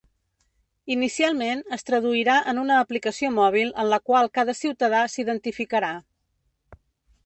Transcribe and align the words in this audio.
Inicialment 0.95 1.61
es 1.77 1.85
traduirà 1.91 2.39
en 2.53 2.63
una 2.63 2.81
aplicació 2.87 3.31
mòbil 3.37 3.73
en 3.85 3.91
la 3.95 4.03
qual 4.09 4.35
cada 4.41 4.59
ciutadà 4.65 5.07
s’identificarà. 5.17 5.97